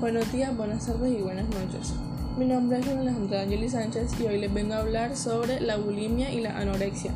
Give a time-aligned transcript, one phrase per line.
[0.00, 1.94] Buenos días, buenas tardes y buenas noches.
[2.36, 6.32] Mi nombre es Alejandra Angeli Sánchez y hoy les vengo a hablar sobre la bulimia
[6.32, 7.12] y la anorexia.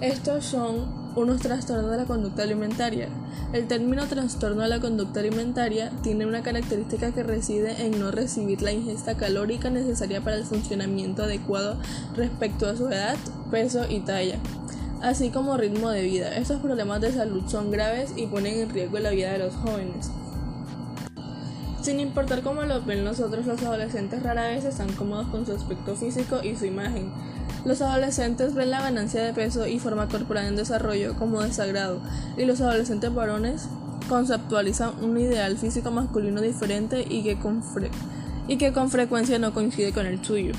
[0.00, 3.08] Estos son unos trastornos de la conducta alimentaria.
[3.52, 8.62] El término trastorno de la conducta alimentaria tiene una característica que reside en no recibir
[8.62, 11.76] la ingesta calórica necesaria para el funcionamiento adecuado
[12.16, 13.16] respecto a su edad,
[13.50, 14.38] peso y talla,
[15.02, 16.34] así como ritmo de vida.
[16.34, 20.10] Estos problemas de salud son graves y ponen en riesgo la vida de los jóvenes.
[21.82, 25.96] Sin importar cómo lo ven nosotros, los adolescentes rara vez están cómodos con su aspecto
[25.96, 27.10] físico y su imagen.
[27.64, 32.00] Los adolescentes ven la ganancia de peso y forma corporal en desarrollo como desagrado,
[32.36, 33.66] y los adolescentes varones
[34.10, 37.62] conceptualizan un ideal físico masculino diferente y que con,
[38.46, 40.52] y que con frecuencia no coincide con el suyo.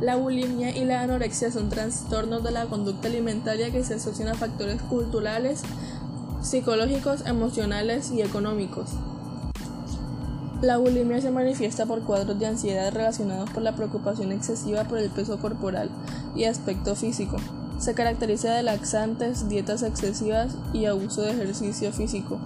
[0.00, 4.34] La bulimia y la anorexia son trastornos de la conducta alimentaria que se asocian a
[4.34, 5.62] factores culturales,
[6.40, 8.90] psicológicos, emocionales y económicos.
[10.60, 15.08] La bulimia se manifiesta por cuadros de ansiedad relacionados por la preocupación excesiva por el
[15.08, 15.88] peso corporal
[16.34, 17.36] y aspecto físico.
[17.78, 22.40] Se caracteriza de laxantes, dietas excesivas y abuso de ejercicio físico.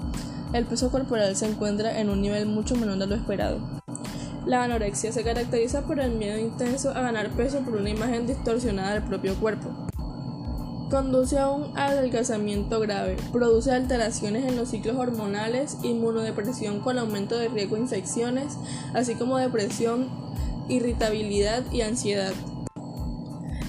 [0.52, 3.60] El peso corporal se encuentra en un nivel mucho menor de lo esperado.
[4.44, 8.92] La anorexia se caracteriza por el miedo intenso a ganar peso por una imagen distorsionada
[8.92, 9.70] del propio cuerpo.
[10.92, 17.48] Conduce a un adelgazamiento grave, produce alteraciones en los ciclos hormonales, inmunodepresión con aumento de
[17.48, 18.58] riesgo de infecciones,
[18.92, 20.10] así como depresión,
[20.68, 22.34] irritabilidad y ansiedad.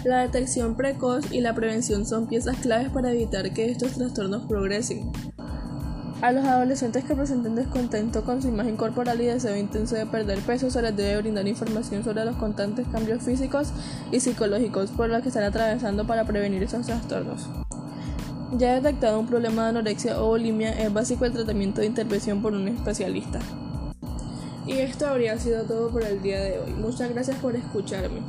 [0.03, 5.09] La detección precoz y la prevención son piezas claves para evitar que estos trastornos progresen.
[6.23, 10.39] A los adolescentes que presenten descontento con su imagen corporal y deseo intenso de perder
[10.39, 13.73] peso se les debe brindar información sobre los constantes cambios físicos
[14.09, 17.49] y psicológicos por los que están atravesando para prevenir esos trastornos.
[18.57, 22.53] Ya detectado un problema de anorexia o bulimia, es básico el tratamiento de intervención por
[22.53, 23.39] un especialista.
[24.65, 26.71] Y esto habría sido todo por el día de hoy.
[26.71, 28.21] Muchas gracias por escucharme.